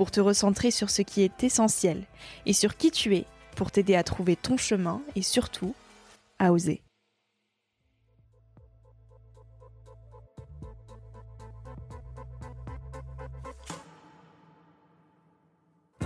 pour 0.00 0.10
te 0.10 0.20
recentrer 0.22 0.70
sur 0.70 0.88
ce 0.88 1.02
qui 1.02 1.20
est 1.20 1.44
essentiel 1.44 2.06
et 2.46 2.54
sur 2.54 2.78
qui 2.78 2.90
tu 2.90 3.14
es, 3.16 3.26
pour 3.54 3.70
t'aider 3.70 3.96
à 3.96 4.02
trouver 4.02 4.34
ton 4.34 4.56
chemin 4.56 5.02
et 5.14 5.20
surtout 5.20 5.74
à 6.38 6.54
oser. 6.54 6.80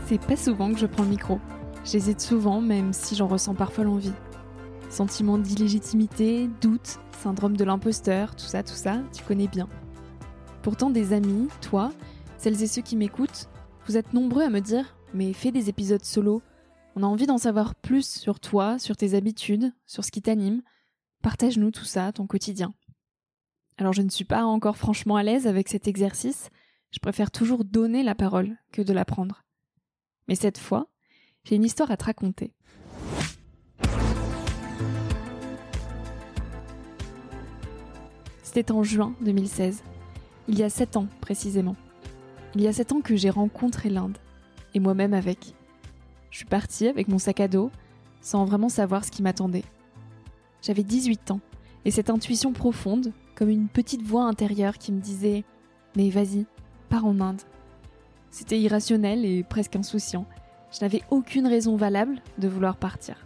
C'est 0.09 0.19
pas 0.19 0.35
souvent 0.37 0.73
que 0.73 0.79
je 0.81 0.87
prends 0.87 1.05
le 1.05 1.11
micro. 1.11 1.39
J'hésite 1.85 2.21
souvent, 2.21 2.61
même 2.61 2.93
si 2.93 3.15
j'en 3.15 3.29
ressens 3.29 3.55
parfois 3.55 3.85
l'envie. 3.85 4.13
Sentiment 4.91 5.39
d'illégitimité, 5.39 6.51
doute, 6.61 6.99
syndrome 7.23 7.57
de 7.57 7.63
l'imposteur, 7.63 8.35
tout 8.35 8.47
ça, 8.47 8.65
tout 8.65 8.75
ça, 8.75 9.03
tu 9.13 9.23
connais 9.23 9.47
bien. 9.47 9.69
Pourtant, 10.63 10.91
des 10.91 11.13
amis, 11.13 11.47
toi, 11.61 11.93
celles 12.39 12.61
et 12.61 12.67
ceux 12.67 12.83
qui 12.83 12.97
m'écoutent, 12.97 13.49
vous 13.87 13.97
êtes 13.97 14.13
nombreux 14.15 14.43
à 14.43 14.51
me 14.51 14.61
dire 14.61 14.97
Mais 15.13 15.33
fais 15.33 15.51
des 15.51 15.69
épisodes 15.69 16.05
solo. 16.05 16.43
On 16.97 17.03
a 17.03 17.07
envie 17.07 17.27
d'en 17.27 17.39
savoir 17.39 17.75
plus 17.75 18.09
sur 18.09 18.41
toi, 18.41 18.79
sur 18.79 18.97
tes 18.97 19.15
habitudes, 19.15 19.73
sur 19.87 20.05
ce 20.05 20.11
qui 20.11 20.23
t'anime. 20.23 20.63
Partage-nous 21.23 21.71
tout 21.71 21.85
ça, 21.85 22.13
ton 22.13 22.27
quotidien. 22.27 22.73
Alors, 23.77 23.93
je 23.93 24.03
ne 24.03 24.11
suis 24.11 24.25
pas 24.25 24.45
encore 24.45 24.77
franchement 24.77 25.17
à 25.17 25.23
l'aise 25.23 25.47
avec 25.47 25.69
cet 25.69 25.89
exercice. 25.89 26.51
Je 26.93 27.01
préfère 27.01 27.31
toujours 27.31 27.65
donner 27.65 28.03
la 28.03 28.15
parole 28.15 28.57
que 28.73 28.83
de 28.83 28.93
la 28.93 29.05
prendre. 29.05 29.43
Mais 30.29 30.37
cette 30.37 30.59
fois, 30.59 30.89
j'ai 31.43 31.57
une 31.57 31.65
histoire 31.65 31.91
à 31.91 31.97
te 31.97 32.05
raconter. 32.05 32.53
C'était 38.45 38.71
en 38.71 38.85
juin 38.85 39.15
2016, 39.21 39.83
il 40.47 40.59
y 40.59 40.63
a 40.63 40.71
sept 40.71 40.97
ans 40.97 41.09
précisément. 41.21 41.75
Il 42.55 42.63
y 42.63 42.69
a 42.69 42.73
sept 42.73 42.93
ans 42.93 43.01
que 43.01 43.17
j'ai 43.17 43.31
rencontré 43.31 43.91
l'Inde, 43.91 44.17
et 44.75 44.81
moi-même 44.81 45.13
avec. 45.13 45.55
Je 46.31 46.39
suis 46.39 46.47
partie 46.47 46.87
avec 46.87 47.09
mon 47.09 47.19
sac 47.19 47.41
à 47.41 47.49
dos, 47.49 47.71
sans 48.21 48.45
vraiment 48.45 48.69
savoir 48.69 49.05
ce 49.05 49.11
qui 49.11 49.23
m'attendait. 49.23 49.65
J'avais 50.63 50.85
18 50.85 51.33
ans, 51.33 51.41
et 51.85 51.91
cette 51.91 52.11
intuition 52.11 52.53
profonde, 52.53 53.13
comme 53.35 53.51
une 53.51 53.69
petite 53.69 54.03
voix 54.03 54.25
intérieure 54.25 54.79
qui 54.79 54.93
me 54.93 55.01
disait 55.01 55.45
Mais 55.97 56.11
vas-y, 56.11 56.47
pars 56.89 57.05
en 57.05 57.21
Inde. 57.21 57.43
C'était 58.31 58.61
irrationnel 58.61 59.25
et 59.25 59.43
presque 59.43 59.75
insouciant. 59.77 60.27
Je 60.73 60.81
n'avais 60.81 61.03
aucune 61.11 61.47
raison 61.47 61.77
valable 61.77 62.21
de 62.39 62.49
vouloir 62.49 62.77
partir. 62.77 63.17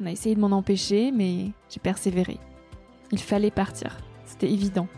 On 0.00 0.06
a 0.06 0.12
essayé 0.12 0.34
de 0.34 0.40
m'en 0.40 0.50
empêcher, 0.50 1.12
mais 1.12 1.52
j'ai 1.70 1.80
persévéré. 1.80 2.38
Il 3.12 3.20
fallait 3.20 3.50
partir, 3.50 3.98
c'était 4.24 4.50
évident. 4.50 4.88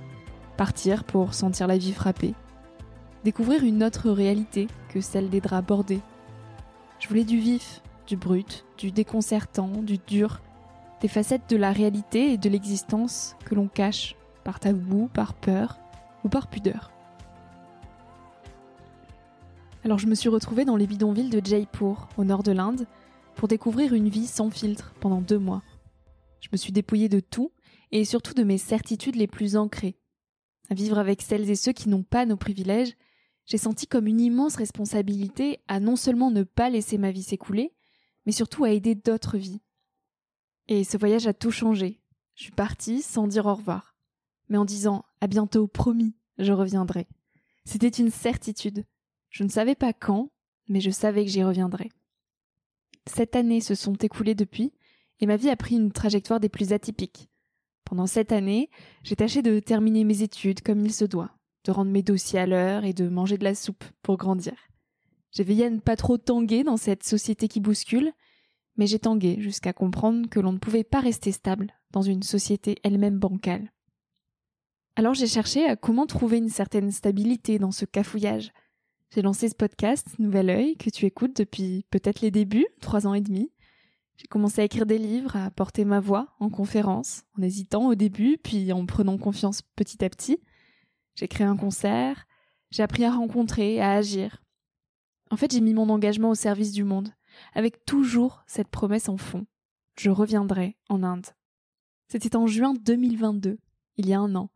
Partir 0.56 1.04
pour 1.04 1.34
sentir 1.34 1.66
la 1.66 1.78
vie 1.78 1.92
frapper. 1.92 2.34
Découvrir 3.24 3.64
une 3.64 3.84
autre 3.84 4.10
réalité 4.10 4.66
que 4.88 5.00
celle 5.00 5.28
des 5.28 5.40
draps 5.40 5.66
bordés. 5.66 6.00
Je 6.98 7.08
voulais 7.08 7.24
du 7.24 7.38
vif, 7.38 7.82
du 8.06 8.16
brut, 8.16 8.64
du 8.78 8.92
déconcertant, 8.92 9.68
du 9.68 9.98
dur, 9.98 10.40
des 11.02 11.08
facettes 11.08 11.48
de 11.50 11.56
la 11.56 11.72
réalité 11.72 12.32
et 12.32 12.38
de 12.38 12.48
l'existence 12.48 13.36
que 13.44 13.54
l'on 13.54 13.68
cache 13.68 14.16
par 14.42 14.58
tabou, 14.58 15.08
par 15.12 15.34
peur 15.34 15.78
ou 16.24 16.28
par 16.28 16.48
pudeur. 16.48 16.90
Alors 19.84 19.98
je 19.98 20.06
me 20.06 20.14
suis 20.14 20.28
retrouvée 20.28 20.64
dans 20.64 20.76
les 20.76 20.86
bidonvilles 20.86 21.30
de 21.30 21.44
Jaipur, 21.44 22.08
au 22.16 22.24
nord 22.24 22.42
de 22.42 22.52
l'Inde, 22.52 22.86
pour 23.34 23.48
découvrir 23.48 23.94
une 23.94 24.08
vie 24.08 24.26
sans 24.26 24.50
filtre 24.50 24.94
pendant 25.00 25.20
deux 25.20 25.38
mois. 25.38 25.62
Je 26.40 26.48
me 26.52 26.56
suis 26.56 26.72
dépouillée 26.72 27.08
de 27.08 27.20
tout, 27.20 27.52
et 27.92 28.04
surtout 28.04 28.34
de 28.34 28.44
mes 28.44 28.58
certitudes 28.58 29.16
les 29.16 29.26
plus 29.26 29.56
ancrées. 29.56 29.96
À 30.68 30.74
vivre 30.74 30.98
avec 30.98 31.22
celles 31.22 31.50
et 31.50 31.56
ceux 31.56 31.72
qui 31.72 31.88
n'ont 31.88 32.02
pas 32.02 32.26
nos 32.26 32.36
privilèges, 32.36 32.94
j'ai 33.50 33.58
senti 33.58 33.88
comme 33.88 34.06
une 34.06 34.20
immense 34.20 34.54
responsabilité 34.54 35.58
à 35.66 35.80
non 35.80 35.96
seulement 35.96 36.30
ne 36.30 36.44
pas 36.44 36.70
laisser 36.70 36.98
ma 36.98 37.10
vie 37.10 37.24
s'écouler, 37.24 37.74
mais 38.24 38.30
surtout 38.30 38.62
à 38.62 38.70
aider 38.70 38.94
d'autres 38.94 39.38
vies. 39.38 39.60
Et 40.68 40.84
ce 40.84 40.96
voyage 40.96 41.26
a 41.26 41.34
tout 41.34 41.50
changé. 41.50 42.00
Je 42.36 42.44
suis 42.44 42.52
partie 42.52 43.02
sans 43.02 43.26
dire 43.26 43.46
au 43.46 43.54
revoir, 43.56 43.96
mais 44.48 44.56
en 44.56 44.64
disant 44.64 45.04
à 45.20 45.26
bientôt, 45.26 45.66
promis, 45.66 46.14
je 46.38 46.52
reviendrai. 46.52 47.08
C'était 47.64 47.88
une 47.88 48.12
certitude. 48.12 48.84
Je 49.30 49.42
ne 49.42 49.48
savais 49.48 49.74
pas 49.74 49.92
quand, 49.92 50.30
mais 50.68 50.80
je 50.80 50.90
savais 50.90 51.24
que 51.24 51.30
j'y 51.30 51.42
reviendrais. 51.42 51.88
Sept 53.08 53.34
années 53.34 53.60
se 53.60 53.74
sont 53.74 53.94
écoulées 53.94 54.36
depuis, 54.36 54.72
et 55.18 55.26
ma 55.26 55.36
vie 55.36 55.50
a 55.50 55.56
pris 55.56 55.74
une 55.74 55.90
trajectoire 55.90 56.38
des 56.38 56.48
plus 56.48 56.72
atypiques. 56.72 57.28
Pendant 57.84 58.06
cette 58.06 58.30
année, 58.30 58.70
j'ai 59.02 59.16
tâché 59.16 59.42
de 59.42 59.58
terminer 59.58 60.04
mes 60.04 60.22
études 60.22 60.62
comme 60.62 60.86
il 60.86 60.94
se 60.94 61.04
doit, 61.04 61.34
de 61.64 61.72
rendre 61.72 61.90
mes 61.90 62.02
dossiers 62.02 62.38
à 62.38 62.46
l'heure 62.46 62.84
et 62.84 62.92
de 62.92 63.08
manger 63.08 63.38
de 63.38 63.44
la 63.44 63.54
soupe 63.54 63.84
pour 64.02 64.16
grandir. 64.16 64.54
J'ai 65.32 65.44
veillé 65.44 65.66
à 65.66 65.70
ne 65.70 65.78
pas 65.78 65.96
trop 65.96 66.18
tanguer 66.18 66.64
dans 66.64 66.76
cette 66.76 67.04
société 67.04 67.48
qui 67.48 67.60
bouscule, 67.60 68.12
mais 68.76 68.86
j'ai 68.86 68.98
tangué 68.98 69.36
jusqu'à 69.40 69.72
comprendre 69.72 70.28
que 70.28 70.40
l'on 70.40 70.52
ne 70.52 70.58
pouvait 70.58 70.84
pas 70.84 71.00
rester 71.00 71.32
stable 71.32 71.72
dans 71.90 72.02
une 72.02 72.22
société 72.22 72.76
elle-même 72.82 73.18
bancale. 73.18 73.72
Alors 74.96 75.14
j'ai 75.14 75.26
cherché 75.26 75.64
à 75.66 75.76
comment 75.76 76.06
trouver 76.06 76.38
une 76.38 76.48
certaine 76.48 76.90
stabilité 76.90 77.58
dans 77.58 77.70
ce 77.70 77.84
cafouillage, 77.84 78.52
j'ai 79.12 79.22
lancé 79.22 79.48
ce 79.48 79.56
podcast 79.56 80.06
Nouvel 80.20 80.50
Oeil 80.50 80.76
que 80.76 80.88
tu 80.88 81.04
écoutes 81.04 81.36
depuis 81.36 81.84
peut-être 81.90 82.20
les 82.20 82.30
débuts, 82.30 82.68
trois 82.80 83.08
ans 83.08 83.14
et 83.14 83.20
demi. 83.20 83.50
J'ai 84.16 84.28
commencé 84.28 84.60
à 84.60 84.64
écrire 84.64 84.86
des 84.86 84.98
livres, 84.98 85.34
à 85.34 85.50
porter 85.50 85.84
ma 85.84 85.98
voix 85.98 86.28
en 86.38 86.48
conférence, 86.48 87.24
en 87.36 87.42
hésitant 87.42 87.88
au 87.88 87.96
début, 87.96 88.38
puis 88.38 88.72
en 88.72 88.86
prenant 88.86 89.18
confiance 89.18 89.62
petit 89.74 90.04
à 90.04 90.08
petit. 90.08 90.38
J'ai 91.20 91.28
créé 91.28 91.46
un 91.46 91.58
concert, 91.58 92.26
j'ai 92.70 92.82
appris 92.82 93.04
à 93.04 93.10
rencontrer, 93.10 93.78
à 93.78 93.92
agir. 93.92 94.42
En 95.30 95.36
fait, 95.36 95.52
j'ai 95.52 95.60
mis 95.60 95.74
mon 95.74 95.90
engagement 95.90 96.30
au 96.30 96.34
service 96.34 96.72
du 96.72 96.82
monde, 96.82 97.12
avec 97.52 97.84
toujours 97.84 98.42
cette 98.46 98.68
promesse 98.68 99.10
en 99.10 99.18
fond. 99.18 99.46
Je 99.98 100.08
reviendrai 100.08 100.78
en 100.88 101.02
Inde. 101.02 101.26
C'était 102.08 102.36
en 102.36 102.46
juin 102.46 102.72
2022, 102.72 103.58
il 103.98 104.08
y 104.08 104.14
a 104.14 104.18
un 104.18 104.34
an. 104.34 104.48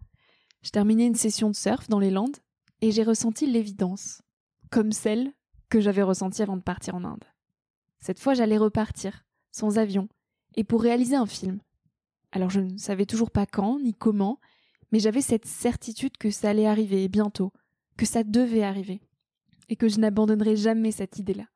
Je 0.62 0.70
terminais 0.70 1.06
une 1.06 1.16
session 1.16 1.50
de 1.50 1.54
surf 1.54 1.90
dans 1.90 1.98
les 1.98 2.10
Landes 2.10 2.38
et 2.80 2.92
j'ai 2.92 3.02
ressenti 3.02 3.44
l'évidence 3.44 4.22
comme 4.70 4.92
celle 4.92 5.34
que 5.68 5.82
j'avais 5.82 6.00
ressentie 6.00 6.40
avant 6.40 6.56
de 6.56 6.62
partir 6.62 6.94
en 6.94 7.04
Inde. 7.04 7.24
Cette 8.00 8.20
fois, 8.20 8.32
j'allais 8.32 8.56
repartir, 8.56 9.26
sans 9.52 9.76
avion, 9.76 10.08
et 10.54 10.64
pour 10.64 10.80
réaliser 10.80 11.16
un 11.16 11.26
film. 11.26 11.60
Alors 12.32 12.48
je 12.48 12.60
ne 12.60 12.78
savais 12.78 13.04
toujours 13.04 13.30
pas 13.30 13.44
quand 13.44 13.78
ni 13.80 13.92
comment, 13.92 14.40
mais 14.94 15.00
j'avais 15.00 15.22
cette 15.22 15.46
certitude 15.46 16.16
que 16.18 16.30
ça 16.30 16.50
allait 16.50 16.68
arriver 16.68 17.08
bientôt, 17.08 17.52
que 17.96 18.06
ça 18.06 18.22
devait 18.22 18.62
arriver, 18.62 19.00
et 19.68 19.74
que 19.74 19.88
je 19.88 19.98
n'abandonnerais 19.98 20.54
jamais 20.54 20.92
cette 20.92 21.18
idée-là. 21.18 21.48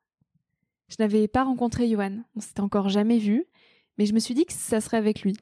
Je 0.88 0.96
n'avais 0.98 1.28
pas 1.28 1.44
rencontré 1.44 1.88
Johan, 1.88 2.24
on 2.34 2.40
s'était 2.40 2.62
encore 2.62 2.88
jamais 2.88 3.18
vu, 3.18 3.44
mais 3.96 4.06
je 4.06 4.12
me 4.12 4.18
suis 4.18 4.34
dit 4.34 4.44
que 4.44 4.52
ça 4.52 4.80
serait 4.80 4.96
avec 4.96 5.22
lui. 5.22 5.36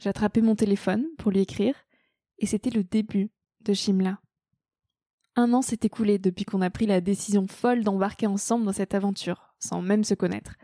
J'ai 0.00 0.10
attrapé 0.10 0.42
mon 0.42 0.54
téléphone 0.54 1.06
pour 1.16 1.30
lui 1.30 1.40
écrire, 1.40 1.74
et 2.40 2.44
c'était 2.44 2.68
le 2.68 2.84
début 2.84 3.30
de 3.62 3.72
Shimla. 3.72 4.20
Un 5.34 5.54
an 5.54 5.62
s'est 5.62 5.80
écoulé 5.80 6.18
depuis 6.18 6.44
qu'on 6.44 6.60
a 6.60 6.68
pris 6.68 6.84
la 6.84 7.00
décision 7.00 7.46
folle 7.46 7.84
d'embarquer 7.84 8.26
ensemble 8.26 8.66
dans 8.66 8.74
cette 8.74 8.92
aventure, 8.92 9.54
sans 9.58 9.80
même 9.80 10.04
se 10.04 10.12
connaître. 10.12 10.56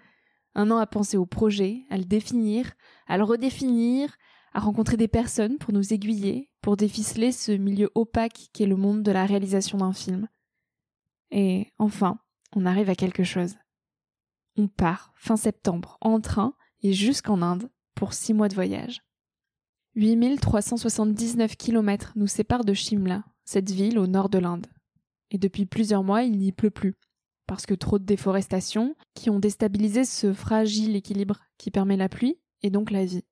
Un 0.54 0.70
an 0.70 0.76
à 0.76 0.86
penser 0.86 1.16
au 1.16 1.24
projet, 1.24 1.86
à 1.88 1.96
le 1.96 2.04
définir, 2.04 2.74
à 3.06 3.16
le 3.16 3.24
redéfinir, 3.24 4.14
à 4.52 4.60
rencontrer 4.60 4.98
des 4.98 5.08
personnes 5.08 5.56
pour 5.56 5.72
nous 5.72 5.94
aiguiller, 5.94 6.49
pour 6.60 6.76
déficeler 6.76 7.32
ce 7.32 7.52
milieu 7.52 7.90
opaque 7.94 8.48
qu'est 8.52 8.66
le 8.66 8.76
monde 8.76 9.02
de 9.02 9.12
la 9.12 9.26
réalisation 9.26 9.78
d'un 9.78 9.92
film. 9.92 10.28
Et 11.30 11.72
enfin, 11.78 12.18
on 12.54 12.66
arrive 12.66 12.90
à 12.90 12.94
quelque 12.94 13.24
chose. 13.24 13.56
On 14.56 14.68
part, 14.68 15.12
fin 15.14 15.36
septembre, 15.36 15.96
en 16.00 16.20
train 16.20 16.54
et 16.82 16.92
jusqu'en 16.92 17.42
Inde, 17.42 17.70
pour 17.94 18.12
six 18.12 18.34
mois 18.34 18.48
de 18.48 18.54
voyage. 18.54 19.02
8379 19.94 21.56
kilomètres 21.56 22.12
nous 22.16 22.26
séparent 22.26 22.64
de 22.64 22.74
Shimla, 22.74 23.24
cette 23.44 23.70
ville 23.70 23.98
au 23.98 24.06
nord 24.06 24.28
de 24.28 24.38
l'Inde. 24.38 24.66
Et 25.30 25.38
depuis 25.38 25.66
plusieurs 25.66 26.04
mois, 26.04 26.22
il 26.22 26.38
n'y 26.38 26.52
pleut 26.52 26.70
plus, 26.70 26.96
parce 27.46 27.66
que 27.66 27.74
trop 27.74 27.98
de 27.98 28.04
déforestation 28.04 28.96
qui 29.14 29.30
ont 29.30 29.40
déstabilisé 29.40 30.04
ce 30.04 30.32
fragile 30.32 30.96
équilibre 30.96 31.40
qui 31.58 31.70
permet 31.70 31.96
la 31.96 32.08
pluie 32.08 32.38
et 32.62 32.70
donc 32.70 32.90
la 32.90 33.04
vie. 33.04 33.24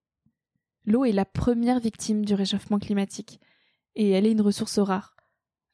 L'eau 0.84 1.04
est 1.04 1.12
la 1.12 1.24
première 1.24 1.80
victime 1.80 2.24
du 2.24 2.34
réchauffement 2.34 2.78
climatique, 2.78 3.40
et 3.94 4.10
elle 4.10 4.26
est 4.26 4.32
une 4.32 4.40
ressource 4.40 4.78
rare. 4.78 5.16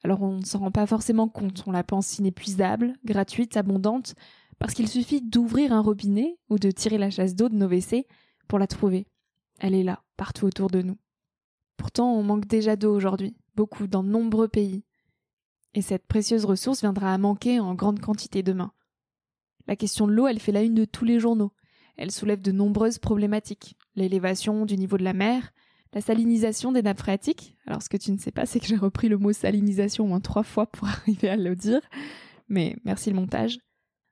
Alors 0.03 0.21
on 0.21 0.37
ne 0.37 0.45
s'en 0.45 0.59
rend 0.59 0.71
pas 0.71 0.85
forcément 0.85 1.27
compte, 1.27 1.63
on 1.67 1.71
la 1.71 1.83
pense 1.83 2.19
inépuisable, 2.19 2.93
gratuite, 3.05 3.57
abondante, 3.57 4.15
Parce 4.59 4.73
qu'il 4.73 4.87
suffit 4.87 5.21
d'ouvrir 5.21 5.73
un 5.73 5.81
robinet 5.81 6.37
ou 6.49 6.59
de 6.59 6.71
tirer 6.71 6.97
la 6.97 7.09
chasse 7.09 7.35
d'eau 7.35 7.49
de 7.49 7.55
nos 7.55 7.67
WC 7.67 8.07
pour 8.47 8.59
la 8.59 8.67
trouver. 8.67 9.07
Elle 9.59 9.73
est 9.73 9.83
là, 9.83 10.03
partout 10.15 10.45
autour 10.45 10.69
de 10.69 10.81
nous. 10.81 10.97
Pourtant, 11.77 12.13
on 12.13 12.23
manque 12.23 12.45
déjà 12.45 12.75
d'eau 12.75 12.93
aujourd'hui, 12.93 13.35
beaucoup, 13.55 13.87
dans 13.87 14.03
de 14.03 14.09
nombreux 14.09 14.47
pays. 14.47 14.83
Et 15.73 15.81
cette 15.81 16.07
précieuse 16.07 16.45
ressource 16.45 16.81
viendra 16.81 17.13
à 17.13 17.17
manquer 17.17 17.59
en 17.59 17.75
grande 17.75 17.99
quantité 17.99 18.43
demain. 18.43 18.71
La 19.67 19.75
question 19.75 20.07
de 20.07 20.13
l'eau, 20.13 20.27
elle 20.27 20.39
fait 20.39 20.51
la 20.51 20.61
une 20.61 20.75
de 20.75 20.85
tous 20.85 21.05
les 21.05 21.19
journaux. 21.19 21.51
Elle 21.97 22.11
soulève 22.11 22.41
de 22.41 22.51
nombreuses 22.51 22.99
problématiques. 22.99 23.77
L'élévation 23.95 24.65
du 24.65 24.77
niveau 24.77 24.97
de 24.97 25.03
la 25.03 25.13
mer, 25.13 25.51
la 25.93 26.01
salinisation 26.01 26.71
des 26.71 26.81
nappes 26.81 26.99
phréatiques. 26.99 27.55
Alors 27.65 27.81
ce 27.81 27.89
que 27.89 27.97
tu 27.97 28.11
ne 28.11 28.17
sais 28.17 28.31
pas, 28.31 28.45
c'est 28.45 28.59
que 28.59 28.67
j'ai 28.67 28.75
repris 28.75 29.07
le 29.07 29.17
mot 29.17 29.31
salinisation 29.31 30.03
au 30.03 30.07
moins 30.07 30.19
trois 30.19 30.43
fois 30.43 30.65
pour 30.67 30.87
arriver 30.87 31.29
à 31.29 31.37
le 31.37 31.55
dire. 31.55 31.81
Mais 32.49 32.75
merci 32.83 33.09
le 33.09 33.15
montage. 33.15 33.59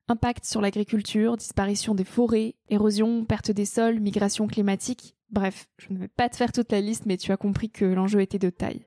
Impact 0.07 0.45
sur 0.45 0.62
l'agriculture, 0.62 1.38
disparition 1.38 1.95
des 1.95 2.03
forêts, 2.03 2.56
érosion, 2.69 3.24
perte 3.25 3.51
des 3.51 3.65
sols, 3.65 4.00
migration 4.00 4.47
climatique. 4.47 5.15
Bref, 5.30 5.68
je 5.77 5.94
ne 5.94 5.97
vais 5.97 6.07
pas 6.07 6.29
te 6.29 6.36
faire 6.36 6.51
toute 6.51 6.71
la 6.71 6.81
liste, 6.81 7.06
mais 7.06 7.18
tu 7.18 7.31
as 7.31 7.38
compris 7.38 7.69
que 7.69 7.86
l'enjeu 7.86 8.21
était 8.21 8.39
de 8.39 8.50
taille. 8.50 8.86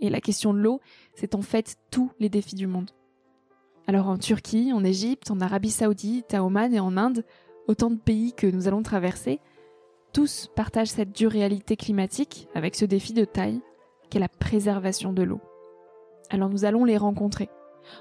Et 0.00 0.10
la 0.10 0.20
question 0.20 0.52
de 0.52 0.58
l'eau, 0.58 0.80
c'est 1.14 1.34
en 1.34 1.42
fait 1.42 1.76
tous 1.90 2.10
les 2.18 2.28
défis 2.28 2.56
du 2.56 2.66
monde. 2.66 2.90
Alors 3.86 4.08
en 4.08 4.18
Turquie, 4.18 4.72
en 4.72 4.84
Égypte, 4.84 5.30
en 5.30 5.40
Arabie 5.40 5.70
Saoudite, 5.70 6.34
à 6.34 6.44
Oman 6.44 6.72
et 6.72 6.80
en 6.80 6.96
Inde, 6.96 7.24
autant 7.66 7.90
de 7.90 7.96
pays 7.96 8.32
que 8.32 8.46
nous 8.46 8.66
allons 8.66 8.82
traverser, 8.82 9.40
tous 10.12 10.50
partagent 10.54 10.88
cette 10.88 11.12
dure 11.12 11.30
réalité 11.30 11.76
climatique 11.76 12.48
avec 12.54 12.74
ce 12.74 12.84
défi 12.84 13.12
de 13.12 13.24
taille 13.24 13.60
qu'est 14.08 14.18
la 14.18 14.28
préservation 14.28 15.12
de 15.12 15.22
l'eau. 15.22 15.40
Alors 16.30 16.48
nous 16.48 16.64
allons 16.64 16.84
les 16.84 16.96
rencontrer. 16.96 17.48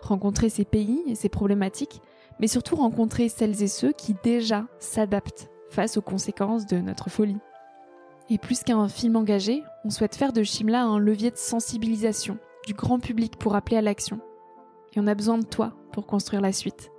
Rencontrer 0.01 0.49
ces 0.49 0.65
pays 0.65 1.01
et 1.07 1.15
ces 1.15 1.29
problématiques, 1.29 2.01
mais 2.39 2.47
surtout 2.47 2.75
rencontrer 2.75 3.29
celles 3.29 3.61
et 3.63 3.67
ceux 3.67 3.91
qui 3.91 4.15
déjà 4.23 4.65
s'adaptent 4.79 5.49
face 5.69 5.97
aux 5.97 6.01
conséquences 6.01 6.65
de 6.65 6.77
notre 6.77 7.09
folie. 7.09 7.37
Et 8.29 8.37
plus 8.37 8.63
qu'un 8.63 8.87
film 8.87 9.15
engagé, 9.15 9.63
on 9.85 9.89
souhaite 9.89 10.15
faire 10.15 10.33
de 10.33 10.43
Shimla 10.43 10.83
un 10.83 10.99
levier 10.99 11.31
de 11.31 11.37
sensibilisation 11.37 12.37
du 12.65 12.73
grand 12.73 12.99
public 12.99 13.37
pour 13.37 13.55
appeler 13.55 13.77
à 13.77 13.81
l'action. 13.81 14.19
Et 14.93 14.99
on 14.99 15.07
a 15.07 15.15
besoin 15.15 15.37
de 15.37 15.45
toi 15.45 15.73
pour 15.91 16.05
construire 16.05 16.41
la 16.41 16.51
suite. 16.51 16.91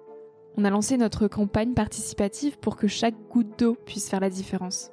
On 0.56 0.64
a 0.64 0.70
lancé 0.70 0.96
notre 0.96 1.28
campagne 1.28 1.74
participative 1.74 2.58
pour 2.58 2.76
que 2.76 2.88
chaque 2.88 3.14
goutte 3.30 3.58
d'eau 3.58 3.76
puisse 3.86 4.08
faire 4.08 4.20
la 4.20 4.30
différence. 4.30 4.90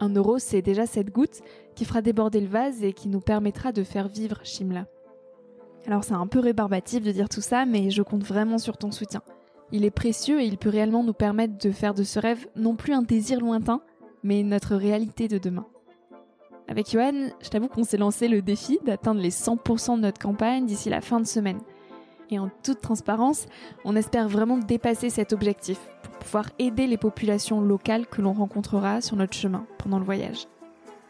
Un 0.00 0.10
euro, 0.10 0.38
c'est 0.38 0.62
déjà 0.62 0.86
cette 0.86 1.10
goutte 1.10 1.40
qui 1.74 1.84
fera 1.84 2.02
déborder 2.02 2.40
le 2.40 2.48
vase 2.48 2.82
et 2.84 2.92
qui 2.92 3.08
nous 3.08 3.20
permettra 3.20 3.72
de 3.72 3.82
faire 3.82 4.08
vivre 4.08 4.40
Shimla. 4.44 4.86
Alors 5.86 6.04
c'est 6.04 6.14
un 6.14 6.26
peu 6.26 6.40
rébarbatif 6.40 7.02
de 7.02 7.12
dire 7.12 7.28
tout 7.28 7.40
ça, 7.40 7.64
mais 7.64 7.90
je 7.90 8.02
compte 8.02 8.24
vraiment 8.24 8.58
sur 8.58 8.76
ton 8.76 8.90
soutien. 8.90 9.22
Il 9.72 9.84
est 9.84 9.90
précieux 9.90 10.40
et 10.40 10.44
il 10.44 10.58
peut 10.58 10.68
réellement 10.68 11.02
nous 11.02 11.12
permettre 11.12 11.56
de 11.58 11.70
faire 11.70 11.94
de 11.94 12.04
ce 12.04 12.18
rêve 12.18 12.46
non 12.56 12.76
plus 12.76 12.92
un 12.92 13.02
désir 13.02 13.40
lointain, 13.40 13.80
mais 14.22 14.42
notre 14.42 14.76
réalité 14.76 15.28
de 15.28 15.38
demain. 15.38 15.66
Avec 16.68 16.90
Johan, 16.90 17.28
je 17.40 17.48
t'avoue 17.48 17.68
qu'on 17.68 17.84
s'est 17.84 17.96
lancé 17.96 18.26
le 18.26 18.42
défi 18.42 18.80
d'atteindre 18.84 19.20
les 19.20 19.30
100% 19.30 19.96
de 19.96 20.02
notre 20.02 20.20
campagne 20.20 20.66
d'ici 20.66 20.90
la 20.90 21.00
fin 21.00 21.20
de 21.20 21.26
semaine. 21.26 21.60
Et 22.30 22.40
en 22.40 22.50
toute 22.64 22.80
transparence, 22.80 23.46
on 23.84 23.94
espère 23.94 24.28
vraiment 24.28 24.58
dépasser 24.58 25.10
cet 25.10 25.32
objectif 25.32 25.78
aider 26.58 26.86
les 26.86 26.96
populations 26.96 27.60
locales 27.60 28.06
que 28.06 28.22
l'on 28.22 28.32
rencontrera 28.32 29.00
sur 29.00 29.16
notre 29.16 29.34
chemin 29.34 29.66
pendant 29.78 29.98
le 29.98 30.04
voyage. 30.04 30.46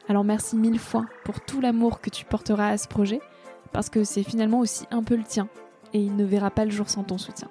Alors 0.08 0.24
merci 0.24 0.56
mille 0.56 0.78
fois 0.78 1.04
pour 1.24 1.40
tout 1.40 1.60
l'amour 1.60 2.00
que 2.00 2.10
tu 2.10 2.24
porteras 2.24 2.68
à 2.68 2.78
ce 2.78 2.88
projet, 2.88 3.20
parce 3.72 3.90
que 3.90 4.04
c'est 4.04 4.22
finalement 4.22 4.60
aussi 4.60 4.86
un 4.90 5.02
peu 5.02 5.16
le 5.16 5.24
tien, 5.24 5.48
et 5.92 6.00
il 6.00 6.16
ne 6.16 6.24
verra 6.24 6.50
pas 6.50 6.64
le 6.64 6.70
jour 6.70 6.88
sans 6.88 7.02
ton 7.02 7.18
soutien. 7.18 7.48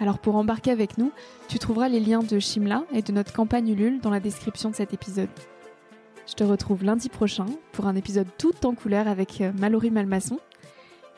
Alors 0.00 0.18
pour 0.18 0.36
embarquer 0.36 0.70
avec 0.70 0.98
nous, 0.98 1.12
tu 1.48 1.58
trouveras 1.58 1.88
les 1.88 2.00
liens 2.00 2.22
de 2.22 2.38
Shimla 2.38 2.84
et 2.92 3.02
de 3.02 3.12
notre 3.12 3.32
campagne 3.32 3.68
Ulule 3.68 4.00
dans 4.00 4.10
la 4.10 4.20
description 4.20 4.70
de 4.70 4.74
cet 4.74 4.92
épisode. 4.92 5.30
Je 6.26 6.34
te 6.34 6.44
retrouve 6.44 6.84
lundi 6.84 7.08
prochain 7.08 7.46
pour 7.72 7.86
un 7.86 7.96
épisode 7.96 8.28
tout 8.38 8.66
en 8.66 8.74
couleur 8.74 9.08
avec 9.08 9.40
euh, 9.40 9.52
Mallory 9.58 9.90
Malmasson 9.90 10.38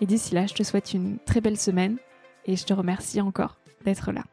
et 0.00 0.06
d'ici 0.06 0.34
là, 0.34 0.46
je 0.46 0.54
te 0.54 0.62
souhaite 0.62 0.92
une 0.92 1.18
très 1.24 1.40
belle 1.40 1.58
semaine 1.58 1.98
et 2.46 2.56
je 2.56 2.64
te 2.64 2.74
remercie 2.74 3.20
encore 3.20 3.58
d'être 3.84 4.12
là. 4.12 4.24